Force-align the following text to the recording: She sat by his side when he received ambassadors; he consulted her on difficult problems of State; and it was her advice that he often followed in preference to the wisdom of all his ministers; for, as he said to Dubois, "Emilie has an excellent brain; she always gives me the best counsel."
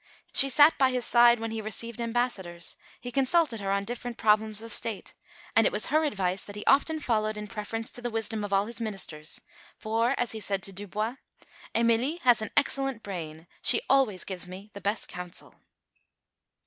She 0.33 0.49
sat 0.49 0.75
by 0.79 0.89
his 0.89 1.05
side 1.05 1.37
when 1.39 1.51
he 1.51 1.61
received 1.61 2.01
ambassadors; 2.01 2.75
he 2.99 3.11
consulted 3.11 3.61
her 3.61 3.69
on 3.71 3.85
difficult 3.85 4.17
problems 4.17 4.63
of 4.63 4.73
State; 4.73 5.13
and 5.55 5.67
it 5.67 5.71
was 5.71 5.93
her 5.93 6.03
advice 6.05 6.43
that 6.43 6.55
he 6.55 6.65
often 6.65 6.99
followed 6.99 7.37
in 7.37 7.45
preference 7.45 7.91
to 7.91 8.01
the 8.01 8.09
wisdom 8.09 8.43
of 8.43 8.51
all 8.51 8.65
his 8.65 8.81
ministers; 8.81 9.39
for, 9.77 10.15
as 10.17 10.31
he 10.31 10.39
said 10.39 10.63
to 10.63 10.71
Dubois, 10.73 11.17
"Emilie 11.75 12.17
has 12.23 12.41
an 12.41 12.49
excellent 12.57 13.03
brain; 13.03 13.45
she 13.61 13.83
always 13.91 14.23
gives 14.23 14.47
me 14.47 14.71
the 14.73 14.81
best 14.81 15.07
counsel." 15.07 15.53